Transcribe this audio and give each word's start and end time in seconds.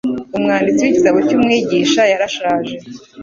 Umwanditsi 0.37 0.81
w'igitabo 0.83 1.17
cy’Umwigisha 1.27 2.01
yarashaje 2.11 2.73